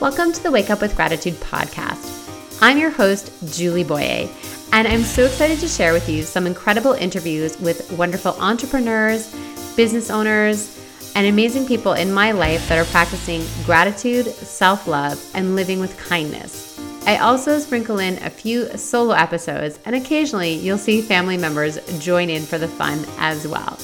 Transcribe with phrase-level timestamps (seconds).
[0.00, 2.62] Welcome to the Wake Up with Gratitude podcast.
[2.62, 4.30] I'm your host, Julie Boyer,
[4.72, 9.30] and I'm so excited to share with you some incredible interviews with wonderful entrepreneurs,
[9.76, 10.82] business owners,
[11.14, 15.94] and amazing people in my life that are practicing gratitude, self love, and living with
[15.98, 16.80] kindness.
[17.06, 22.30] I also sprinkle in a few solo episodes, and occasionally you'll see family members join
[22.30, 23.78] in for the fun as well.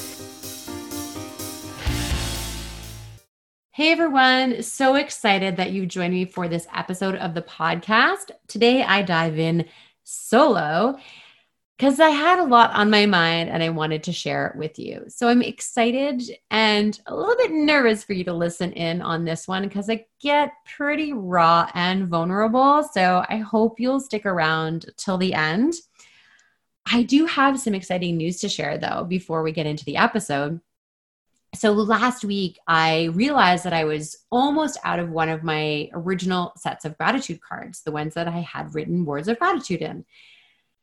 [3.87, 8.33] Hey everyone, so excited that you joined me for this episode of the podcast.
[8.49, 9.65] Today I dive in
[10.03, 10.99] solo
[11.79, 14.77] because I had a lot on my mind and I wanted to share it with
[14.81, 15.05] you.
[15.07, 19.47] So I'm excited and a little bit nervous for you to listen in on this
[19.47, 22.83] one because I get pretty raw and vulnerable.
[22.93, 25.75] So I hope you'll stick around till the end.
[26.91, 30.61] I do have some exciting news to share though before we get into the episode
[31.57, 36.53] so last week i realized that i was almost out of one of my original
[36.57, 40.05] sets of gratitude cards the ones that i had written words of gratitude in.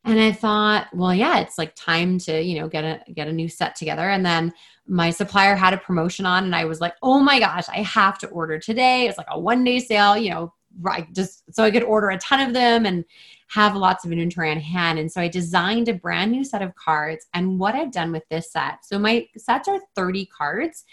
[0.05, 3.33] And i thought well yeah it's like time to you know get a get a
[3.33, 4.09] new set together.
[4.09, 4.53] And then
[4.85, 8.17] my supplier had a promotion on and i was like oh my gosh i have
[8.19, 9.07] to order today.
[9.07, 12.17] It's like a one day sale you know right just so i could order a
[12.17, 12.85] ton of them.
[12.85, 13.05] And
[13.53, 14.97] have lots of inventory on hand.
[14.97, 17.27] And so I designed a brand new set of cards.
[17.33, 20.83] And what I've done with this set, so my sets are 30 cards,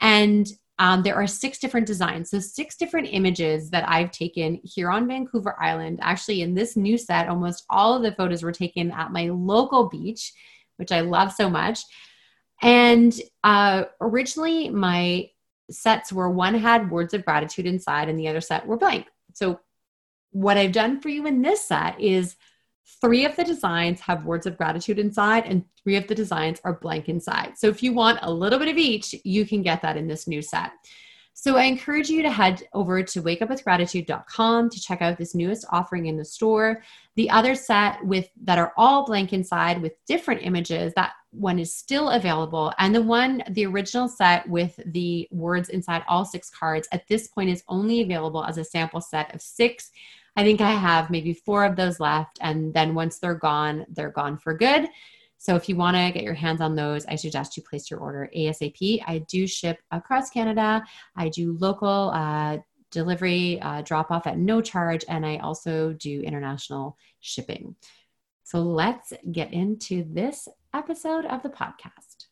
[0.00, 0.48] and
[0.80, 2.30] um, there are six different designs.
[2.30, 5.98] So, six different images that I've taken here on Vancouver Island.
[6.00, 9.88] Actually, in this new set, almost all of the photos were taken at my local
[9.88, 10.32] beach,
[10.76, 11.80] which I love so much.
[12.62, 15.28] And uh, originally, my
[15.68, 19.08] sets were one had words of gratitude inside, and the other set were blank.
[19.34, 19.58] So,
[20.30, 22.36] what I've done for you in this set is
[23.00, 26.74] three of the designs have words of gratitude inside and three of the designs are
[26.74, 27.52] blank inside.
[27.56, 30.26] So if you want a little bit of each, you can get that in this
[30.26, 30.72] new set.
[31.34, 36.06] So I encourage you to head over to wakeupwithgratitude.com to check out this newest offering
[36.06, 36.82] in the store.
[37.14, 41.74] The other set with that are all blank inside with different images, that one is
[41.74, 42.72] still available.
[42.78, 47.28] And the one, the original set with the words inside all six cards at this
[47.28, 49.90] point is only available as a sample set of six.
[50.36, 52.38] I think I have maybe four of those left.
[52.40, 54.88] And then once they're gone, they're gone for good.
[55.36, 58.00] So if you want to get your hands on those, I suggest you place your
[58.00, 59.02] order ASAP.
[59.06, 60.84] I do ship across Canada.
[61.16, 62.58] I do local uh,
[62.90, 67.76] delivery, uh, drop off at no charge, and I also do international shipping.
[68.42, 72.26] So let's get into this episode of the podcast.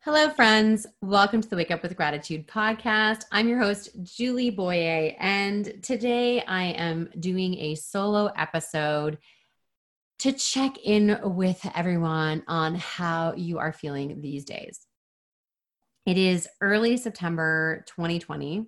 [0.00, 0.86] Hello, friends.
[1.00, 3.24] Welcome to the Wake Up with Gratitude podcast.
[3.32, 9.18] I'm your host, Julie Boyer, and today I am doing a solo episode
[10.20, 14.86] to check in with everyone on how you are feeling these days.
[16.06, 18.66] It is early September 2020.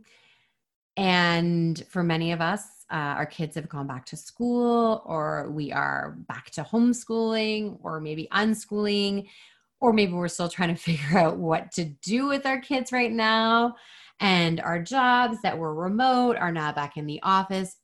[0.97, 5.73] And for many of us, uh, our kids have gone back to school, or we
[5.73, 9.29] are back to homeschooling, or maybe unschooling,
[9.81, 13.13] or maybe we're still trying to figure out what to do with our kids right
[13.13, 13.77] now.
[14.21, 17.77] And our jobs that were remote are now back in the office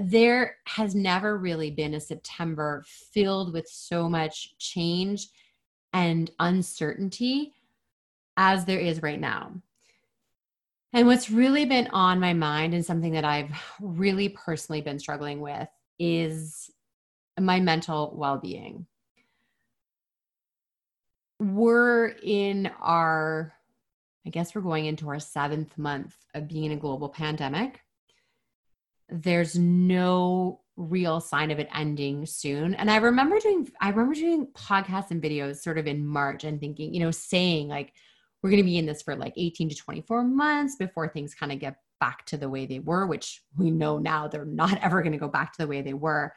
[0.00, 5.28] there has never really been a September filled with so much change
[5.92, 7.52] and uncertainty
[8.36, 9.52] as there is right now.
[10.94, 13.50] And what's really been on my mind and something that I've
[13.80, 15.68] really personally been struggling with
[15.98, 16.70] is
[17.38, 18.86] my mental well being.
[21.40, 23.52] We're in our,
[24.24, 27.80] I guess we're going into our seventh month of being in a global pandemic
[29.08, 32.74] there's no real sign of it ending soon.
[32.74, 36.60] And I remember doing I remember doing podcasts and videos sort of in March and
[36.60, 37.92] thinking, you know, saying like
[38.44, 41.50] we're going to be in this for like 18 to 24 months before things kind
[41.50, 45.00] of get back to the way they were, which we know now they're not ever
[45.00, 46.30] going to go back to the way they were.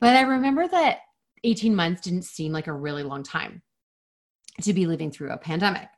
[0.00, 1.02] But I remember that
[1.44, 3.62] 18 months didn't seem like a really long time
[4.62, 5.88] to be living through a pandemic.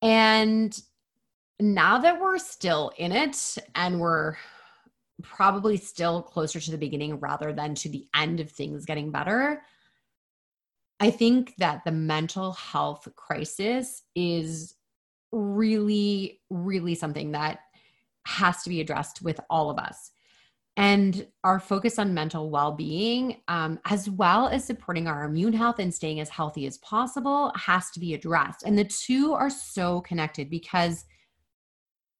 [0.00, 0.74] And
[1.60, 4.38] now that we're still in it and we're
[5.22, 9.62] probably still closer to the beginning rather than to the end of things getting better,
[11.02, 14.76] I think that the mental health crisis is
[15.32, 17.58] really, really something that
[18.24, 20.12] has to be addressed with all of us.
[20.76, 25.80] And our focus on mental well being, um, as well as supporting our immune health
[25.80, 28.62] and staying as healthy as possible, has to be addressed.
[28.62, 31.04] And the two are so connected because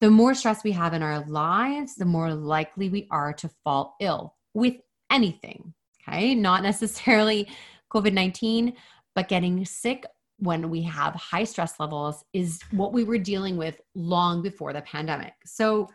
[0.01, 3.95] the more stress we have in our lives, the more likely we are to fall
[4.01, 4.75] ill with
[5.09, 5.73] anything.
[6.03, 6.35] Okay.
[6.35, 7.47] Not necessarily
[7.93, 8.75] COVID 19,
[9.15, 10.05] but getting sick
[10.39, 14.83] when we have high stress levels is what we were dealing with long before the
[14.83, 15.35] pandemic.
[15.45, 15.89] So,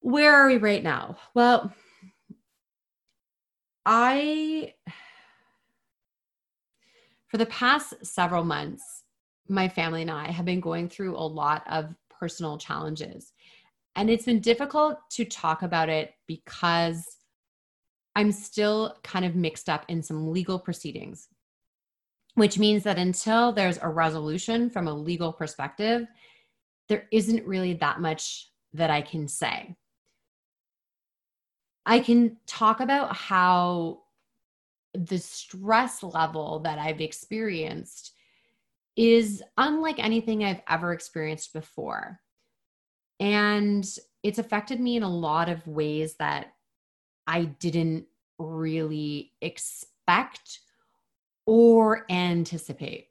[0.00, 1.16] where are we right now?
[1.34, 1.72] Well,
[3.84, 4.74] I,
[7.28, 9.02] for the past several months,
[9.48, 13.32] my family and I have been going through a lot of personal challenges.
[13.96, 17.04] And it's been difficult to talk about it because
[18.14, 21.28] I'm still kind of mixed up in some legal proceedings,
[22.34, 26.06] which means that until there's a resolution from a legal perspective,
[26.88, 29.76] there isn't really that much that I can say.
[31.86, 34.00] I can talk about how
[34.94, 38.12] the stress level that I've experienced
[38.96, 42.20] is unlike anything I've ever experienced before.
[43.18, 43.86] And
[44.22, 46.52] it's affected me in a lot of ways that
[47.30, 48.06] I didn't
[48.40, 50.58] really expect
[51.46, 53.06] or anticipate.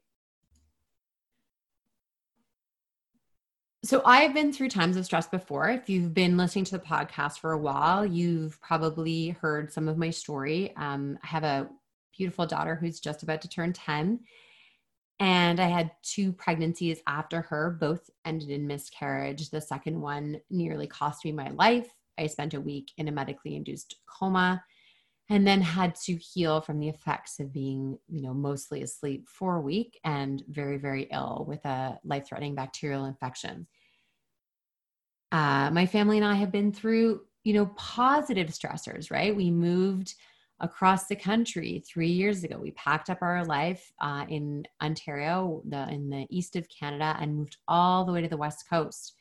[3.86, 5.70] So I've been through times of stress before.
[5.70, 9.98] If you've been listening to the podcast for a while, you've probably heard some of
[9.98, 10.76] my story.
[10.76, 11.70] Um, I have a
[12.16, 14.20] beautiful daughter who's just about to turn 10.
[15.22, 19.50] And I had two pregnancies after her, both ended in miscarriage.
[19.50, 21.90] The second one nearly cost me my life.
[22.20, 24.64] I spent a week in a medically induced coma
[25.30, 29.58] and then had to heal from the effects of being, you know, mostly asleep for
[29.58, 33.68] a week and very, very ill with a life threatening bacterial infection.
[35.32, 39.36] Uh, my family and I have been through, you know, positive stressors, right?
[39.36, 40.16] We moved
[40.60, 42.58] across the country three years ago.
[42.60, 47.36] We packed up our life uh, in Ontario, the, in the east of Canada, and
[47.36, 49.14] moved all the way to the west coast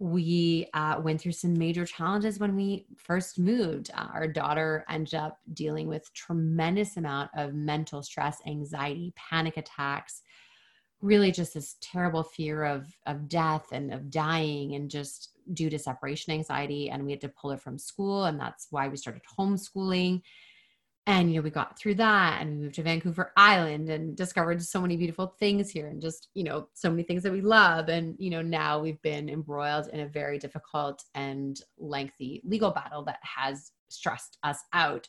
[0.00, 3.90] we uh, went through some major challenges when we first moved.
[3.94, 10.22] Uh, our daughter ended up dealing with tremendous amount of mental stress anxiety panic attacks
[11.00, 15.78] really just this terrible fear of of death and of dying and just due to
[15.78, 19.22] separation anxiety and we had to pull her from school and that's why we started
[19.38, 20.20] homeschooling
[21.08, 24.62] and you know we got through that and we moved to vancouver island and discovered
[24.62, 27.88] so many beautiful things here and just you know so many things that we love.
[27.88, 33.02] And you know now we've been embroiled in a very difficult and lengthy legal battle
[33.04, 35.08] that has stressed us out.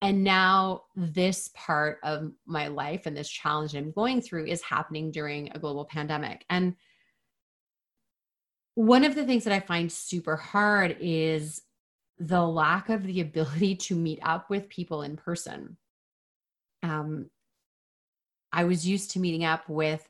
[0.00, 5.10] And now this part of my life and this challenge i'm going through is happening
[5.10, 6.46] during a global pandemic.
[6.48, 6.76] And
[8.74, 11.60] one of the things that i find super hard is
[12.18, 15.76] the lack of the ability to meet up with people in person.
[16.82, 17.30] Um,
[18.52, 20.08] I was used to meeting up with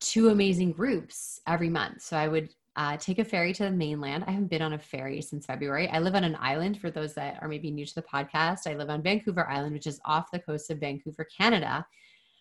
[0.00, 2.02] two amazing groups every month.
[2.02, 4.24] So I would uh, take a ferry to the mainland.
[4.26, 5.88] I haven't been on a ferry since February.
[5.88, 8.66] I live on an island for those that are maybe new to the podcast.
[8.66, 11.86] I live on Vancouver Island, which is off the coast of Vancouver, Canada.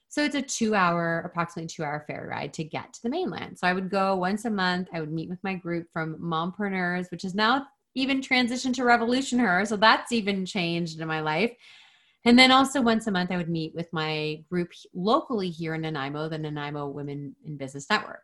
[0.09, 3.57] So it's a two hour, approximately two hour ferry ride to get to the mainland.
[3.57, 4.89] So I would go once a month.
[4.93, 9.39] I would meet with my group from Mompreneurs, which is now even transitioned to Revolution
[9.39, 9.65] Her.
[9.65, 11.53] So that's even changed in my life.
[12.25, 15.81] And then also once a month, I would meet with my group locally here in
[15.81, 18.23] Nanaimo, the Nanaimo Women in Business Network.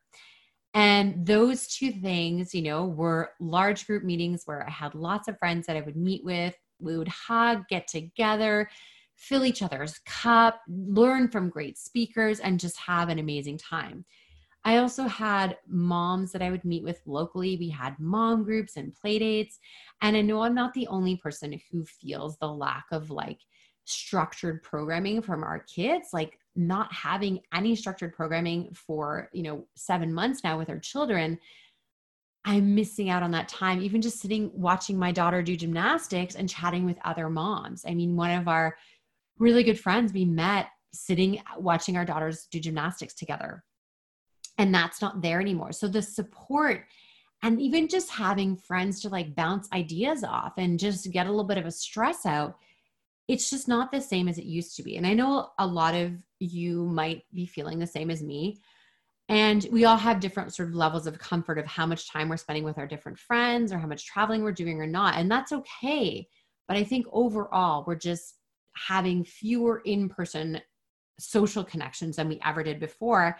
[0.73, 5.37] And those two things, you know, were large group meetings where I had lots of
[5.37, 6.55] friends that I would meet with.
[6.79, 8.69] We would hug, get together,
[9.15, 14.05] fill each other's cup, learn from great speakers, and just have an amazing time.
[14.69, 17.57] I also had moms that I would meet with locally.
[17.57, 19.57] We had mom groups and play dates.
[20.03, 23.39] And I know I'm not the only person who feels the lack of like
[23.85, 30.13] structured programming from our kids, like not having any structured programming for, you know, seven
[30.13, 31.39] months now with our children.
[32.45, 36.47] I'm missing out on that time, even just sitting watching my daughter do gymnastics and
[36.47, 37.85] chatting with other moms.
[37.87, 38.77] I mean, one of our
[39.39, 43.63] really good friends, we met sitting watching our daughters do gymnastics together
[44.59, 45.71] and that's not there anymore.
[45.71, 46.85] So the support
[47.41, 51.45] and even just having friends to like bounce ideas off and just get a little
[51.45, 52.57] bit of a stress out
[53.29, 54.97] it's just not the same as it used to be.
[54.97, 58.59] And i know a lot of you might be feeling the same as me.
[59.29, 62.37] And we all have different sort of levels of comfort of how much time we're
[62.37, 65.15] spending with our different friends or how much traveling we're doing or not.
[65.15, 66.27] And that's okay.
[66.67, 68.35] But i think overall we're just
[68.75, 70.59] having fewer in-person
[71.19, 73.37] social connections than we ever did before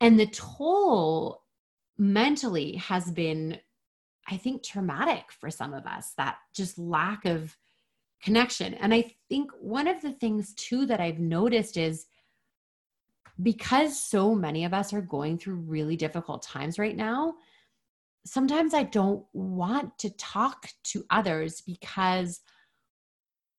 [0.00, 1.42] and the toll
[1.96, 3.58] mentally has been,
[4.28, 7.56] I think, traumatic for some of us that just lack of
[8.22, 8.74] connection.
[8.74, 12.06] And I think one of the things too that I've noticed is
[13.42, 17.34] because so many of us are going through really difficult times right now,
[18.24, 22.40] sometimes I don't want to talk to others because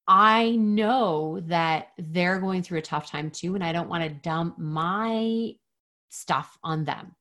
[0.08, 3.56] I know that they're going through a tough time too.
[3.56, 5.54] And I don't want to dump my
[6.16, 7.16] stuff on them.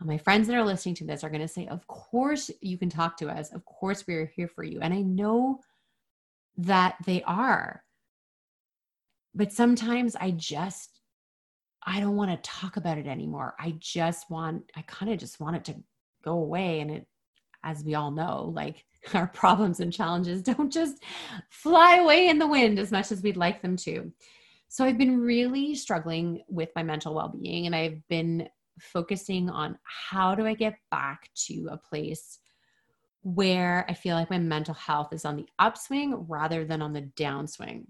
[0.00, 2.90] my friends that are listening to this are going to say, Of course, you can
[2.90, 3.52] talk to us.
[3.52, 4.80] Of course, we are here for you.
[4.80, 5.60] And I know
[6.56, 7.82] that they are.
[9.34, 11.00] But sometimes I just,
[11.84, 13.54] I don't want to talk about it anymore.
[13.58, 15.76] I just want, I kind of just want it to
[16.22, 16.80] go away.
[16.80, 17.06] And it,
[17.64, 21.02] as we all know, like our problems and challenges don't just
[21.50, 24.12] fly away in the wind as much as we'd like them to.
[24.74, 28.48] So I've been really struggling with my mental well being and I've been
[28.80, 32.40] focusing on how do I get back to a place
[33.22, 37.02] where I feel like my mental health is on the upswing rather than on the
[37.02, 37.84] downswing.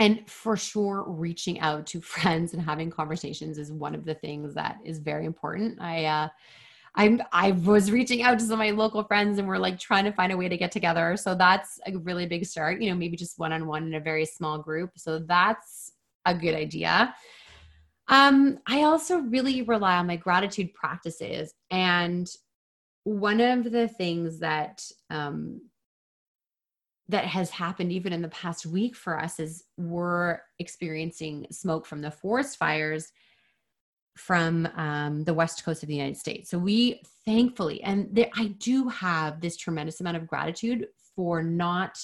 [0.00, 4.54] And for sure, reaching out to friends and having conversations is one of the things
[4.54, 5.80] that is very important.
[5.80, 6.28] I, uh,
[6.96, 10.04] I'm, I was reaching out to some of my local friends and we're like trying
[10.04, 11.16] to find a way to get together.
[11.16, 14.00] So that's a really big start, you know, maybe just one on one in a
[14.00, 14.92] very small group.
[14.96, 15.92] So that's
[16.24, 17.14] a good idea.
[18.08, 21.52] Um, I also really rely on my gratitude practices.
[21.70, 22.30] And
[23.04, 25.60] one of the things that um,
[27.08, 32.00] that has happened even in the past week for us is we're experiencing smoke from
[32.00, 33.12] the forest fires
[34.16, 36.50] from um, the west coast of the United States.
[36.50, 41.98] So we thankfully, and there, I do have this tremendous amount of gratitude for not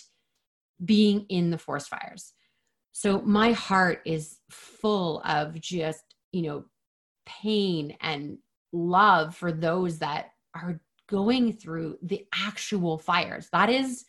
[0.85, 2.33] being in the forest fires.
[2.93, 6.65] So my heart is full of just, you know,
[7.25, 8.39] pain and
[8.73, 13.49] love for those that are going through the actual fires.
[13.53, 14.05] That is,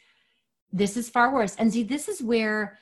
[0.71, 1.55] this is far worse.
[1.55, 2.79] And see, this is where,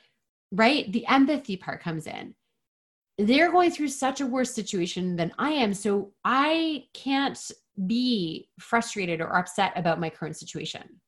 [0.52, 2.34] right, the empathy part comes in.
[3.18, 5.74] They're going through such a worse situation than I am.
[5.74, 7.40] So I can't
[7.86, 11.02] be frustrated or upset about my current situation.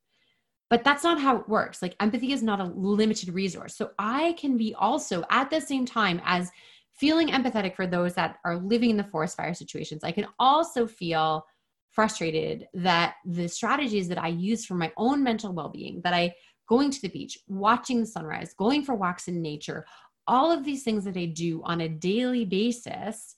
[0.70, 1.82] But that's not how it works.
[1.82, 3.76] Like empathy is not a limited resource.
[3.76, 6.52] So I can be also at the same time as
[6.94, 10.04] feeling empathetic for those that are living in the forest fire situations.
[10.04, 11.46] I can also feel
[11.90, 16.34] frustrated that the strategies that I use for my own mental well being, that I
[16.68, 19.86] going to the beach, watching the sunrise, going for walks in nature,
[20.28, 23.36] all of these things that I do on a daily basis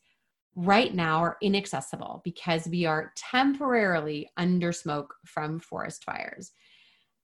[0.55, 6.51] right now are inaccessible because we are temporarily under smoke from forest fires.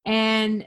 [0.05, 0.65] And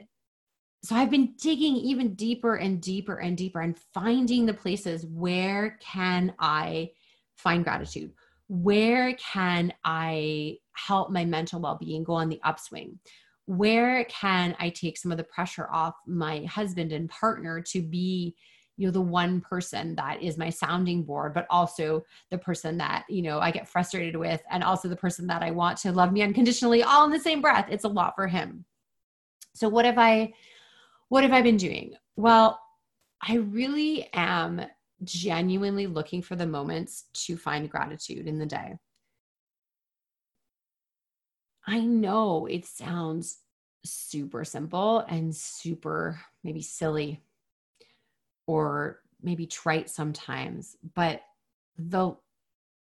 [0.83, 5.77] so I've been digging even deeper and deeper and deeper and finding the places where
[5.81, 6.91] can I
[7.35, 8.13] find gratitude?
[8.47, 12.99] Where can I help my mental well-being go on the upswing?
[13.45, 18.35] Where can I take some of the pressure off my husband and partner to be
[18.77, 23.05] you know the one person that is my sounding board but also the person that
[23.09, 26.11] you know i get frustrated with and also the person that i want to love
[26.11, 28.65] me unconditionally all in the same breath it's a lot for him
[29.55, 30.33] so what have I
[31.07, 31.93] what have I been doing?
[32.17, 32.59] Well,
[33.25, 34.61] I really am
[35.03, 38.77] genuinely looking for the moments to find gratitude in the day.
[41.65, 43.39] I know it sounds
[43.85, 47.21] super simple and super maybe silly
[48.47, 51.21] or maybe trite sometimes, but
[51.77, 52.15] the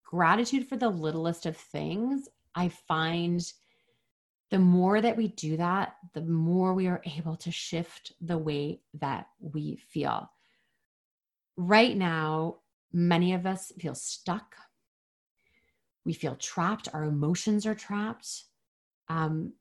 [0.03, 3.41] gratitude for the littlest of things I find
[4.51, 8.79] the more that we do that, the more we are able to shift the way
[8.93, 10.29] that we feel.
[11.57, 12.57] Right now,
[12.93, 14.55] many of us feel stuck.
[16.05, 16.87] We feel trapped.
[16.93, 18.43] Our emotions are trapped.
[19.09, 19.53] Um,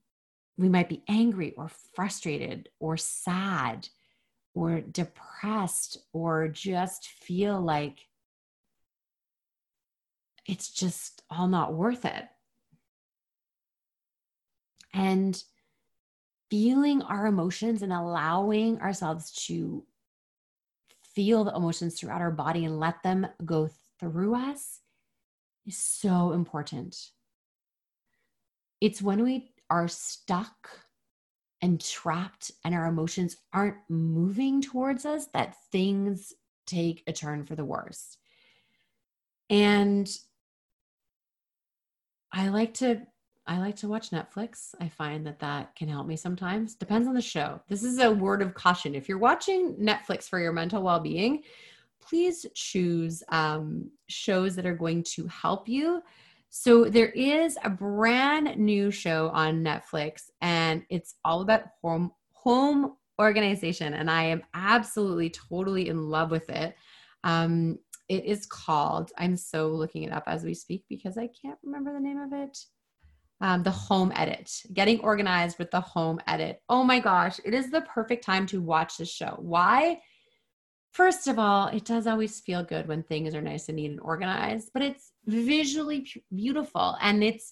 [0.57, 3.89] we might be angry or frustrated or sad
[4.55, 7.99] or depressed or just feel like
[10.47, 12.25] it's just all not worth it
[14.93, 15.43] and
[16.51, 19.85] feeling our emotions and allowing ourselves to
[21.15, 23.69] feel the emotions throughout our body and let them go
[23.99, 24.81] through us
[25.67, 27.11] is so important.
[28.81, 30.69] It's when we are stuck
[31.65, 36.35] and trapped and our emotions aren't moving towards us that things
[36.67, 38.19] take a turn for the worse.
[39.49, 40.07] And
[42.31, 43.01] I like to
[43.47, 44.75] I like to watch Netflix.
[44.79, 46.75] I find that that can help me sometimes.
[46.75, 47.63] Depends on the show.
[47.67, 48.95] This is a word of caution.
[48.95, 51.45] If you're watching Netflix for your mental well being,
[51.99, 56.03] please choose um, shows that are going to help you.
[56.57, 62.95] So, there is a brand new show on Netflix, and it's all about home, home
[63.21, 63.95] organization.
[63.95, 66.77] And I am absolutely, totally in love with it.
[67.25, 71.59] Um, it is called, I'm so looking it up as we speak because I can't
[71.65, 72.57] remember the name of it
[73.41, 76.63] um, the home edit, getting organized with the home edit.
[76.69, 79.37] Oh my gosh, it is the perfect time to watch this show.
[79.39, 80.01] Why?
[80.95, 84.01] First of all, it does always feel good when things are nice and neat and
[84.01, 87.51] organized, but it's visually beautiful and it's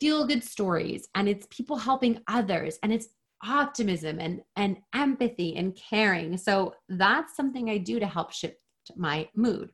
[0.00, 3.08] feel good stories and it's people helping others and it's
[3.46, 6.36] optimism and and empathy and caring.
[6.36, 8.56] So that's something I do to help shift
[8.96, 9.70] my mood.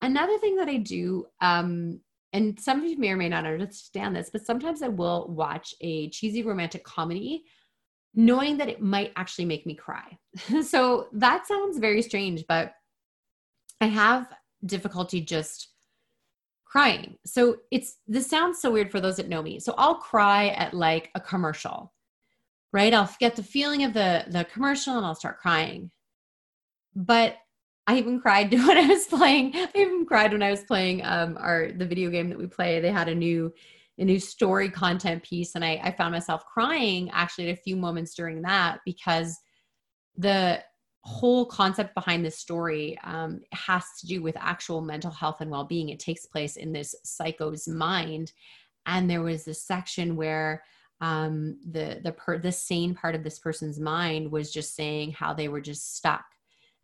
[0.00, 2.00] Another thing that I do um
[2.32, 5.74] and some of you may or may not understand this, but sometimes I will watch
[5.82, 7.44] a cheesy romantic comedy
[8.14, 10.18] knowing that it might actually make me cry.
[10.62, 12.72] so that sounds very strange, but
[13.80, 14.28] I have
[14.64, 15.68] difficulty just
[16.64, 17.16] crying.
[17.26, 19.60] So it's this sounds so weird for those that know me.
[19.60, 21.92] So I'll cry at like a commercial.
[22.72, 22.94] Right?
[22.94, 25.90] I'll get the feeling of the the commercial and I'll start crying.
[26.94, 27.36] But
[27.86, 29.52] I even cried when I was playing.
[29.54, 32.80] I even cried when I was playing um our the video game that we play.
[32.80, 33.52] They had a new
[33.98, 37.76] a new story content piece and I, I found myself crying actually at a few
[37.76, 39.38] moments during that because
[40.16, 40.62] the
[41.04, 45.88] whole concept behind this story um, has to do with actual mental health and well-being.
[45.88, 48.32] It takes place in this psycho's mind.
[48.86, 50.62] And there was this section where
[51.00, 55.34] um, the the per the sane part of this person's mind was just saying how
[55.34, 56.24] they were just stuck.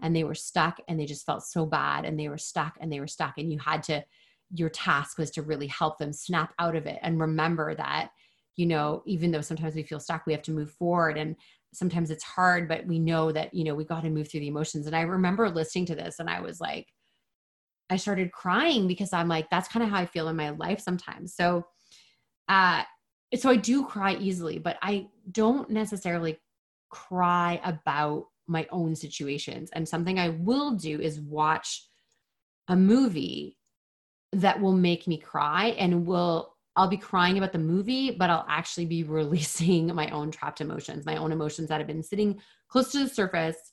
[0.00, 2.92] And they were stuck and they just felt so bad and they were stuck and
[2.92, 3.38] they were stuck.
[3.38, 4.04] And you had to
[4.54, 8.10] your task was to really help them snap out of it and remember that
[8.56, 11.36] you know even though sometimes we feel stuck we have to move forward and
[11.72, 14.48] sometimes it's hard but we know that you know we got to move through the
[14.48, 14.86] emotions.
[14.86, 16.86] And i remember listening to this and i was like
[17.90, 20.80] i started crying because i'm like that's kind of how i feel in my life
[20.80, 21.34] sometimes.
[21.34, 21.66] So
[22.48, 22.82] uh
[23.36, 26.38] so i do cry easily but i don't necessarily
[26.90, 29.68] cry about my own situations.
[29.74, 31.86] And something i will do is watch
[32.68, 33.57] a movie
[34.32, 38.46] that will make me cry and will I'll be crying about the movie, but I'll
[38.48, 42.92] actually be releasing my own trapped emotions, my own emotions that have been sitting close
[42.92, 43.72] to the surface,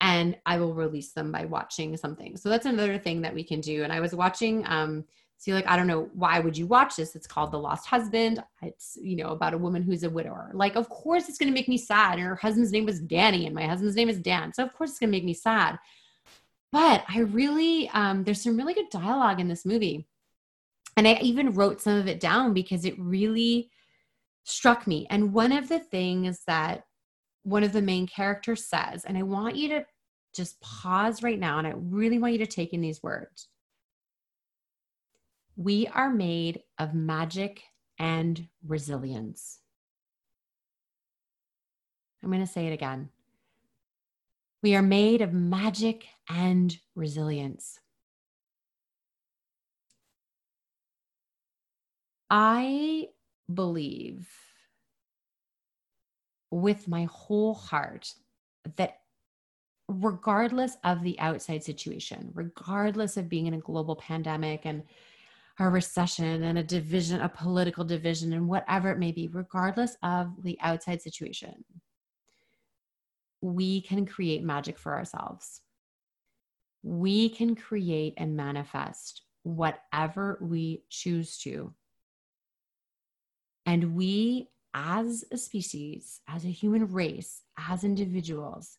[0.00, 2.36] and I will release them by watching something.
[2.36, 3.82] So that's another thing that we can do.
[3.82, 5.04] And I was watching, um,
[5.38, 7.16] see, like, I don't know, why would you watch this?
[7.16, 8.44] It's called The Lost Husband.
[8.62, 10.50] It's, you know, about a woman who's a widower.
[10.54, 12.18] Like, of course it's going to make me sad.
[12.18, 14.52] And her husband's name was Danny, and my husband's name is Dan.
[14.52, 15.78] So, of course it's going to make me sad.
[16.72, 20.06] But I really, um, there's some really good dialogue in this movie.
[20.96, 23.70] And I even wrote some of it down because it really
[24.44, 25.06] struck me.
[25.10, 26.84] And one of the things that
[27.42, 29.86] one of the main characters says, and I want you to
[30.34, 33.48] just pause right now, and I really want you to take in these words.
[35.56, 37.62] We are made of magic
[37.98, 39.60] and resilience.
[42.22, 43.10] I'm going to say it again.
[44.62, 47.78] We are made of magic and resilience.
[52.30, 53.08] I
[53.52, 54.28] believe
[56.50, 58.12] with my whole heart
[58.76, 59.00] that
[59.88, 64.82] regardless of the outside situation, regardless of being in a global pandemic and
[65.58, 70.32] a recession and a division, a political division, and whatever it may be, regardless of
[70.42, 71.64] the outside situation,
[73.40, 75.60] we can create magic for ourselves.
[76.82, 81.72] We can create and manifest whatever we choose to.
[83.64, 88.78] And we, as a species, as a human race, as individuals,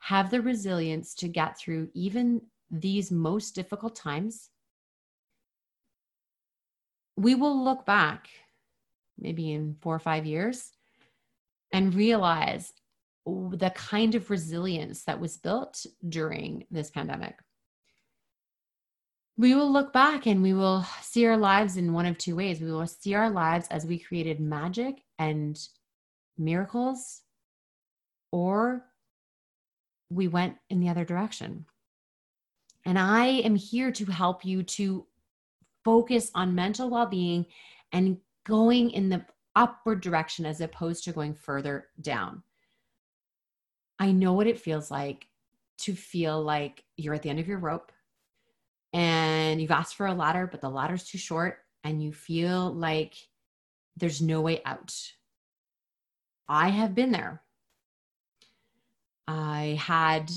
[0.00, 4.48] have the resilience to get through even these most difficult times.
[7.16, 8.28] We will look back
[9.18, 10.70] maybe in four or five years
[11.72, 12.72] and realize
[13.26, 17.36] the kind of resilience that was built during this pandemic.
[19.36, 22.60] We will look back and we will see our lives in one of two ways.
[22.60, 25.58] We will see our lives as we created magic and
[26.36, 27.22] miracles,
[28.30, 28.84] or
[30.10, 31.64] we went in the other direction.
[32.84, 35.06] And I am here to help you to
[35.84, 37.46] focus on mental well being
[37.92, 42.42] and going in the upward direction as opposed to going further down.
[44.02, 45.28] I know what it feels like
[45.78, 47.92] to feel like you're at the end of your rope
[48.92, 53.14] and you've asked for a ladder, but the ladder's too short and you feel like
[53.96, 54.92] there's no way out.
[56.48, 57.42] I have been there.
[59.28, 60.32] I had,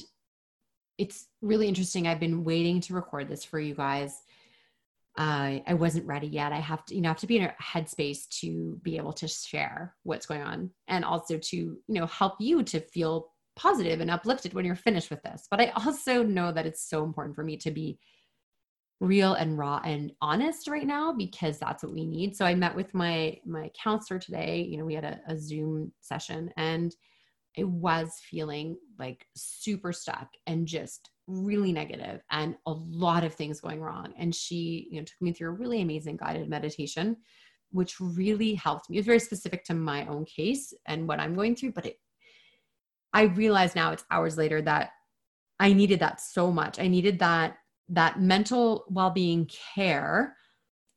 [1.00, 2.08] it's really interesting.
[2.08, 4.22] I've been waiting to record this for you guys.
[5.18, 6.52] Uh, I wasn't ready yet.
[6.52, 9.28] I have to, you know, have to be in a headspace to be able to
[9.28, 14.12] share what's going on and also to, you know, help you to feel positive and
[14.12, 15.48] uplifted when you're finished with this.
[15.50, 18.00] But I also know that it's so important for me to be
[19.02, 22.36] real and raw and honest right now because that's what we need.
[22.36, 24.62] So I met with my my counselor today.
[24.62, 26.96] You know, we had a, a Zoom session and
[27.58, 33.62] I was feeling like super stuck and just really negative and a lot of things
[33.62, 34.14] going wrong.
[34.18, 37.18] And she, you know, took me through a really amazing guided meditation,
[37.72, 38.98] which really helped me.
[38.98, 41.98] It was very specific to my own case and what I'm going through, but it
[43.16, 44.92] I realize now it's hours later that
[45.58, 46.80] I needed that so much.
[46.80, 47.58] I needed that
[47.90, 50.36] that mental well-being care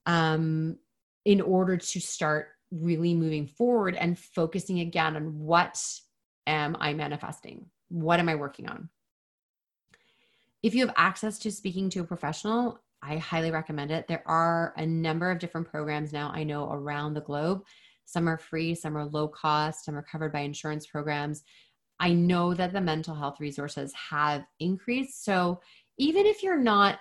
[0.05, 0.79] um,
[1.25, 5.81] in order to start really moving forward and focusing again on what
[6.47, 7.67] am I manifesting?
[7.89, 8.89] What am I working on?
[10.63, 14.09] If you have access to speaking to a professional, I highly recommend it.
[14.09, 17.63] There are a number of different programs now I know around the globe.
[18.07, 21.45] Some are free, some are low cost, some are covered by insurance programs.
[22.01, 25.25] I know that the mental health resources have increased.
[25.25, 25.61] So
[25.99, 26.99] even if you're not,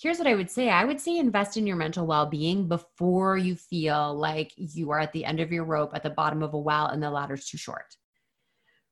[0.00, 3.36] here's what I would say I would say invest in your mental well being before
[3.36, 6.54] you feel like you are at the end of your rope at the bottom of
[6.54, 7.96] a well and the ladder's too short.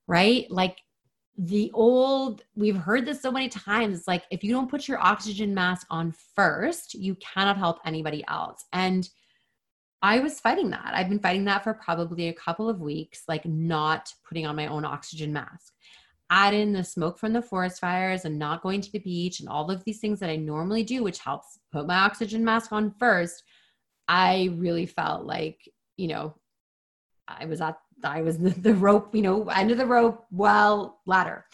[0.07, 0.51] Right?
[0.51, 0.79] Like
[1.37, 3.99] the old, we've heard this so many times.
[3.99, 8.25] It's like if you don't put your oxygen mask on first, you cannot help anybody
[8.29, 8.65] else.
[8.73, 9.09] And
[10.05, 10.93] I was fighting that.
[10.93, 14.67] I've been fighting that for probably a couple of weeks, like not putting on my
[14.67, 15.73] own oxygen mask.
[16.29, 19.49] Add in the smoke from the forest fires and not going to the beach and
[19.49, 22.93] all of these things that I normally do, which helps put my oxygen mask on
[22.99, 23.45] first.
[24.07, 26.35] I really felt like, you know,
[27.27, 31.47] I was at, I was the, rope, you know, end of the rope, well, ladder.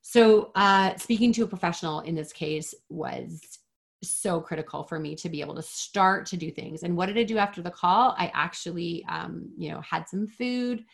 [0.00, 3.57] So, uh, speaking to a professional in this case was
[4.02, 6.82] so critical for me to be able to start to do things.
[6.82, 8.14] And what did I do after the call?
[8.18, 10.84] I actually, um, you know, had some food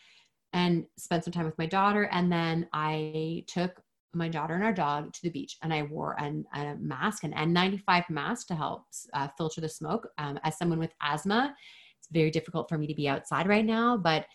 [0.53, 2.09] and spent some time with my daughter.
[2.11, 3.81] And then I took
[4.13, 7.33] my daughter and our dog to the beach and I wore an, a mask, an
[7.33, 10.07] N95 mask to help uh, filter the smoke.
[10.17, 11.53] Um, as someone with asthma,
[11.99, 14.25] it's very difficult for me to be outside right now, but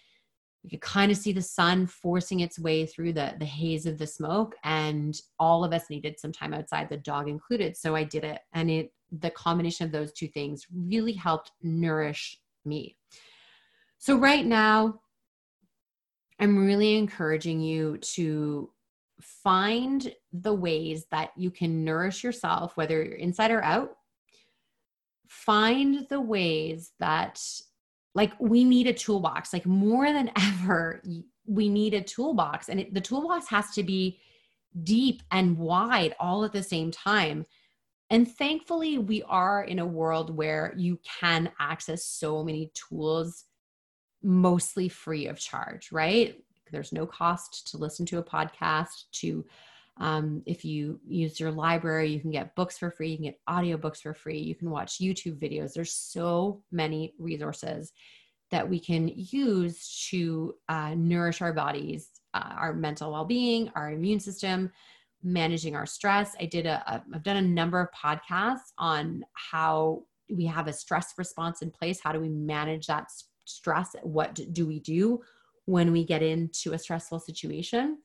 [0.63, 3.99] you could kind of see the sun forcing its way through the the haze of
[3.99, 8.05] the smoke and all of us needed some time outside the dog included so i
[8.05, 8.41] did it.
[8.53, 12.97] And it the combination of those two things really helped nourish me.
[13.99, 15.01] So right now
[16.39, 18.71] i'm really encouraging you to
[19.21, 23.97] find the ways that you can nourish yourself whether you're inside or out.
[25.29, 27.41] Find the ways that
[28.15, 29.53] like we need a toolbox.
[29.53, 31.03] Like more than ever
[31.47, 32.69] we need a toolbox.
[32.69, 34.21] And it, the toolbox has to be
[34.85, 37.47] deep and wide all at the same time.
[38.09, 43.45] And thankfully we are in a world where you can access so many tools
[44.23, 46.37] mostly free of charge right?
[46.71, 49.45] There's no cost to listen to a podcast to
[50.01, 53.41] um, if you use your library, you can get books for free, you can get
[53.49, 55.75] audiobooks for free, you can watch YouTube videos.
[55.75, 57.93] There's so many resources
[58.51, 63.93] that we can use to uh, nourish our bodies, uh, our mental well being, our
[63.93, 64.73] immune system,
[65.23, 66.35] managing our stress.
[66.41, 70.73] I did a, a, I've done a number of podcasts on how we have a
[70.73, 72.01] stress response in place.
[72.03, 73.09] How do we manage that
[73.45, 73.95] stress?
[74.03, 75.21] What do we do
[75.67, 77.99] when we get into a stressful situation?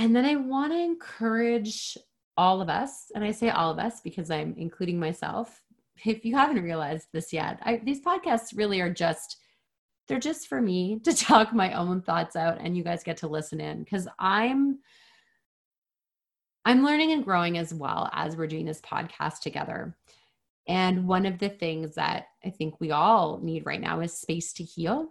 [0.00, 1.98] And then I want to encourage
[2.34, 5.60] all of us, and I say all of us because I'm including myself.
[6.06, 9.36] If you haven't realized this yet, I, these podcasts really are just
[10.08, 13.28] they're just for me to talk my own thoughts out and you guys get to
[13.28, 14.78] listen in because I'm
[16.64, 19.94] I'm learning and growing as well as we're doing this podcast together.
[20.66, 24.54] And one of the things that I think we all need right now is space
[24.54, 25.10] to heal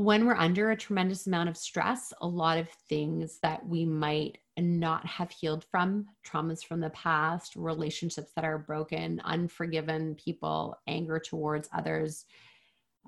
[0.00, 4.38] when we're under a tremendous amount of stress, a lot of things that we might
[4.56, 11.18] not have healed from, traumas from the past, relationships that are broken, unforgiven people, anger
[11.18, 12.24] towards others,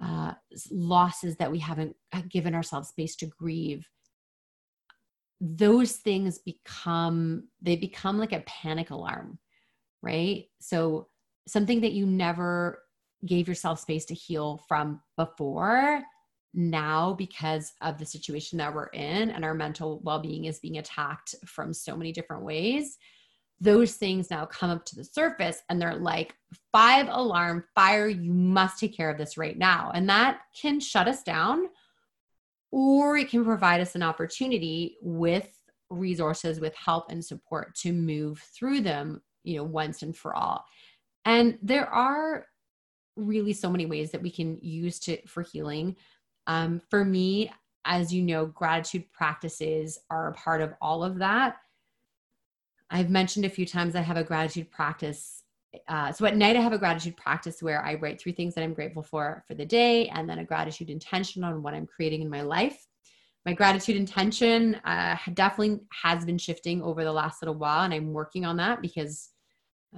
[0.04, 0.34] uh,
[0.70, 3.88] losses that we haven't uh, given ourselves space to grieve.
[5.40, 9.38] Those things become, they become like a panic alarm,
[10.02, 10.44] right?
[10.60, 11.08] So,
[11.48, 12.82] something that you never
[13.24, 16.04] gave yourself space to heal from before
[16.54, 21.34] now because of the situation that we're in and our mental well-being is being attacked
[21.46, 22.98] from so many different ways
[23.62, 26.34] those things now come up to the surface and they're like
[26.72, 29.92] five alarm fire you must take care of this right now.
[29.94, 31.68] And that can shut us down
[32.72, 35.48] or it can provide us an opportunity with
[35.90, 40.64] resources with help and support to move through them you know once and for all.
[41.24, 42.46] And there are
[43.14, 45.94] really so many ways that we can use to for healing
[46.46, 47.50] um, for me,
[47.84, 51.56] as you know, gratitude practices are a part of all of that.
[52.90, 55.42] I've mentioned a few times I have a gratitude practice
[55.88, 58.64] uh, so at night, I have a gratitude practice where I write three things that
[58.64, 62.22] I'm grateful for for the day, and then a gratitude intention on what I'm creating
[62.22, 62.86] in my life.
[63.46, 68.12] My gratitude intention uh, definitely has been shifting over the last little while, and I'm
[68.12, 69.30] working on that because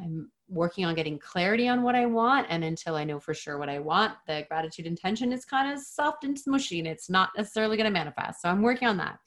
[0.00, 2.46] I'm working on getting clarity on what I want.
[2.50, 5.82] And until I know for sure what I want, the gratitude intention is kind of
[5.82, 8.42] soft and smushy, and it's not necessarily going to manifest.
[8.42, 9.18] So I'm working on that.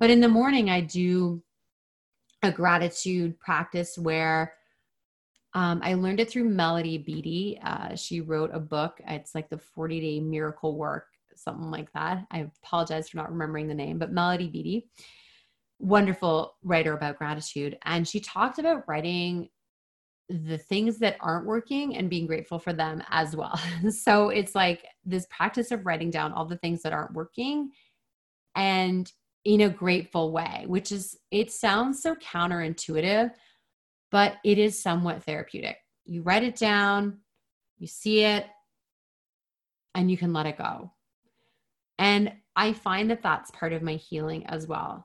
[0.00, 1.42] But in the morning, I do
[2.42, 4.54] a gratitude practice where
[5.54, 7.60] um, I learned it through Melody Beattie.
[7.62, 9.00] Uh, she wrote a book.
[9.06, 12.26] It's like the 40 day miracle work, something like that.
[12.30, 14.88] I apologize for not remembering the name, but Melody Beattie,
[15.78, 17.78] wonderful writer about gratitude.
[17.84, 19.48] And she talked about writing
[20.28, 23.58] the things that aren't working and being grateful for them as well.
[23.90, 27.70] so it's like this practice of writing down all the things that aren't working
[28.56, 29.12] and
[29.44, 33.30] in a grateful way, which is, it sounds so counterintuitive
[34.14, 35.76] but it is somewhat therapeutic.
[36.04, 37.18] You write it down,
[37.78, 38.46] you see it,
[39.96, 40.92] and you can let it go.
[41.98, 45.04] And I find that that's part of my healing as well.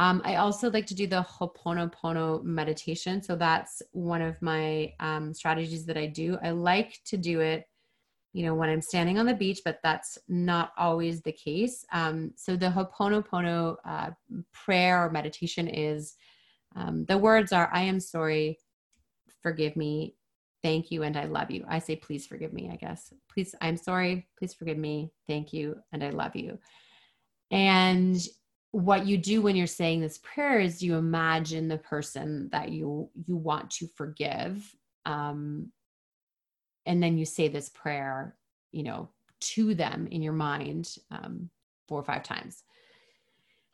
[0.00, 3.22] Um, I also like to do the Ho'oponopono meditation.
[3.22, 6.38] So that's one of my um, strategies that I do.
[6.42, 7.68] I like to do it,
[8.32, 11.84] you know, when I'm standing on the beach, but that's not always the case.
[11.92, 14.10] Um, so the Ho'oponopono uh,
[14.54, 16.14] prayer or meditation is
[16.74, 18.58] um, the words are, I am sorry,
[19.42, 20.14] forgive me,
[20.62, 21.66] thank you, and I love you.
[21.68, 23.12] I say, please forgive me, I guess.
[23.30, 26.58] Please, I'm sorry, please forgive me, thank you, and I love you.
[27.50, 28.18] And
[28.72, 33.08] what you do when you're saying this prayer is you imagine the person that you
[33.26, 35.70] you want to forgive um
[36.86, 38.36] and then you say this prayer
[38.70, 39.08] you know
[39.40, 41.50] to them in your mind um
[41.88, 42.62] four or five times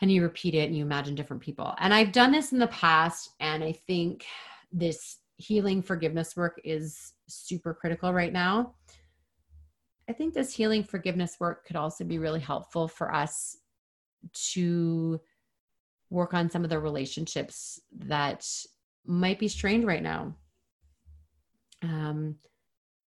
[0.00, 1.74] and you repeat it and you imagine different people.
[1.78, 4.26] And I've done this in the past, and I think
[4.72, 8.74] this healing forgiveness work is super critical right now.
[10.08, 13.56] I think this healing forgiveness work could also be really helpful for us
[14.32, 15.20] to
[16.10, 18.46] work on some of the relationships that
[19.04, 20.34] might be strained right now.
[21.82, 22.36] Um,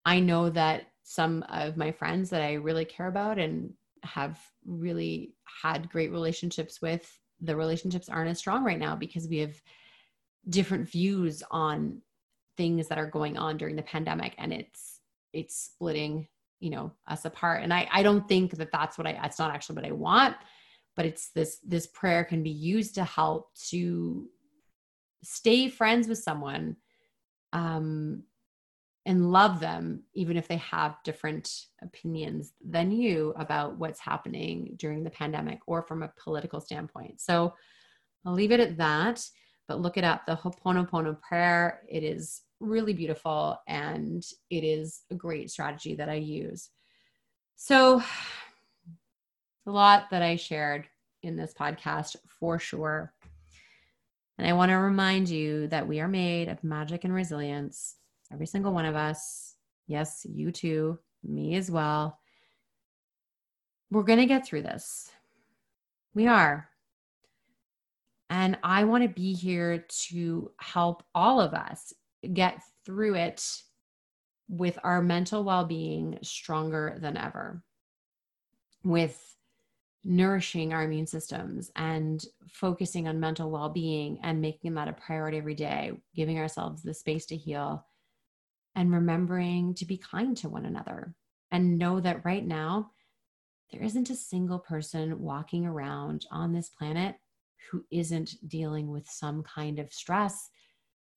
[0.05, 3.73] I know that some of my friends that I really care about and
[4.03, 9.37] have really had great relationships with, the relationships aren't as strong right now because we
[9.39, 9.61] have
[10.49, 12.01] different views on
[12.57, 15.01] things that are going on during the pandemic and it's
[15.33, 16.27] it's splitting
[16.59, 19.51] you know us apart and i i don't think that that's what i it's not
[19.51, 20.35] actually what i want
[20.95, 24.27] but it's this this prayer can be used to help to
[25.23, 26.75] stay friends with someone
[27.53, 28.23] um
[29.05, 35.03] and love them even if they have different opinions than you about what's happening during
[35.03, 37.21] the pandemic or from a political standpoint.
[37.21, 37.53] So
[38.25, 39.23] I'll leave it at that,
[39.67, 41.81] but look it up the Ho'oponopono prayer.
[41.87, 46.69] It is really beautiful and it is a great strategy that I use.
[47.57, 48.01] So
[49.65, 50.87] a lot that I shared
[51.23, 53.13] in this podcast for sure.
[54.37, 57.95] And I want to remind you that we are made of magic and resilience
[58.31, 59.55] every single one of us.
[59.87, 62.19] Yes, you too, me as well.
[63.91, 65.11] We're going to get through this.
[66.13, 66.69] We are.
[68.29, 71.93] And I want to be here to help all of us
[72.33, 73.61] get through it
[74.49, 77.63] with our mental well being stronger than ever,
[78.83, 79.34] with
[80.05, 85.37] nourishing our immune systems and focusing on mental well being and making that a priority
[85.37, 87.83] every day, giving ourselves the space to heal
[88.75, 91.15] and remembering to be kind to one another
[91.51, 92.91] and know that right now,
[93.71, 97.15] there isn't a single person walking around on this planet
[97.71, 100.49] who isn't dealing with some kind of stress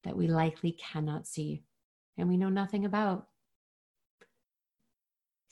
[0.05, 1.63] that we likely cannot see
[2.17, 3.27] and we know nothing about.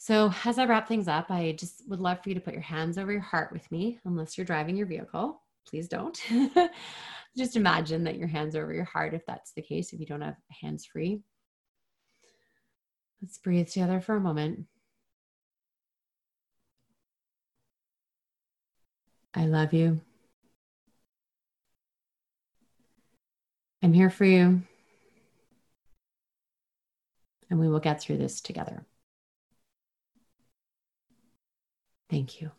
[0.06, 2.62] So, as I wrap things up, I just would love for you to put your
[2.62, 5.42] hands over your heart with me, unless you're driving your vehicle.
[5.66, 6.16] Please don't.
[7.36, 10.06] just imagine that your hands are over your heart if that's the case, if you
[10.06, 11.22] don't have hands free.
[13.20, 14.66] Let's breathe together for a moment.
[19.34, 20.00] I love you.
[23.82, 24.62] I'm here for you.
[27.50, 28.86] And we will get through this together.
[32.08, 32.50] Thank you.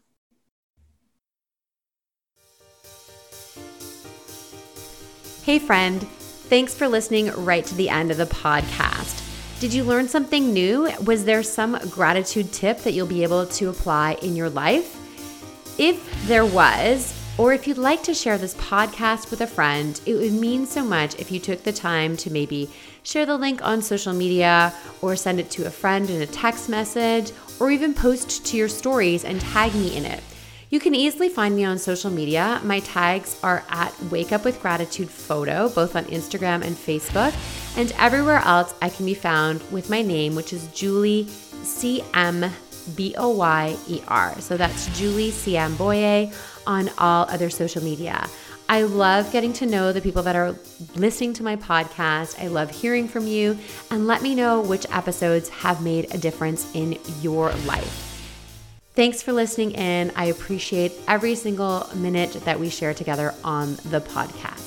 [5.44, 6.02] Hey, friend.
[6.02, 9.24] Thanks for listening right to the end of the podcast.
[9.60, 10.92] Did you learn something new?
[11.06, 14.96] Was there some gratitude tip that you'll be able to apply in your life?
[15.80, 20.15] If there was, or if you'd like to share this podcast with a friend, it
[20.15, 22.69] would mean so much if you took the time to maybe
[23.04, 26.67] share the link on social media, or send it to a friend in a text
[26.67, 30.21] message, or even post to your stories and tag me in it.
[30.69, 32.60] You can easily find me on social media.
[32.63, 37.34] My tags are at Wake Up with Gratitude Photo, both on Instagram and Facebook.
[37.78, 41.28] And everywhere else, I can be found with my name, which is Julie
[41.63, 42.52] C M
[42.95, 44.38] B O Y E R.
[44.41, 46.32] So that's Julie C M Boye
[46.68, 48.30] on all other social media.
[48.70, 50.54] I love getting to know the people that are
[50.96, 52.40] listening to my podcast.
[52.40, 53.58] I love hearing from you
[53.90, 58.04] and let me know which episodes have made a difference in your life.
[58.94, 60.12] Thanks for listening in.
[60.16, 64.67] I appreciate every single minute that we share together on the podcast.